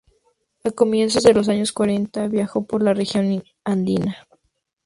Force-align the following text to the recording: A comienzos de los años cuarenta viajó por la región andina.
A 0.63 0.71
comienzos 0.71 1.21
de 1.21 1.33
los 1.35 1.47
años 1.47 1.71
cuarenta 1.73 2.27
viajó 2.27 2.65
por 2.65 2.81
la 2.81 2.95
región 2.95 3.43
andina. 3.63 4.27